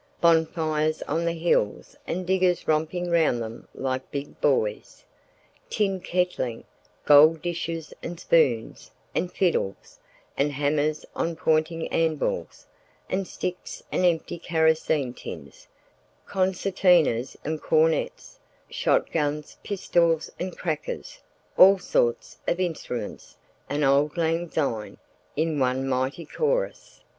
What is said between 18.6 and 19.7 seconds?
shot guns,